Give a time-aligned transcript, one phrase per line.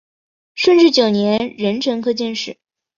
[0.55, 2.57] 顺治九年壬辰科进士。